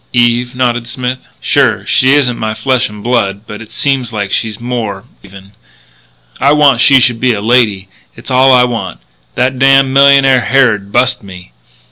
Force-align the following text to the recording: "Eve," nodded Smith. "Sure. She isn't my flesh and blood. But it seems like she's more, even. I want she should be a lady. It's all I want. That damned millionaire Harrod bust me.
"Eve," 0.13 0.55
nodded 0.55 0.87
Smith. 0.87 1.19
"Sure. 1.39 1.85
She 1.85 2.13
isn't 2.13 2.39
my 2.39 2.55
flesh 2.55 2.89
and 2.89 3.03
blood. 3.03 3.41
But 3.45 3.61
it 3.61 3.69
seems 3.69 4.11
like 4.11 4.31
she's 4.31 4.59
more, 4.59 5.03
even. 5.21 5.51
I 6.39 6.53
want 6.53 6.79
she 6.81 6.99
should 6.99 7.19
be 7.19 7.33
a 7.33 7.39
lady. 7.39 7.87
It's 8.15 8.31
all 8.31 8.51
I 8.51 8.63
want. 8.63 8.99
That 9.35 9.59
damned 9.59 9.93
millionaire 9.93 10.41
Harrod 10.41 10.91
bust 10.91 11.21
me. 11.21 11.51